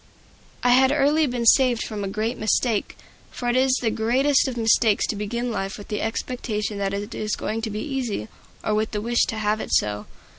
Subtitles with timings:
[0.63, 2.97] I had early been saved from a great mistake;
[3.29, 7.13] for it is the greatest of mistakes to begin life with the expectation that it
[7.13, 8.27] is going to be easy,
[8.63, 10.07] or with the wish to have it so.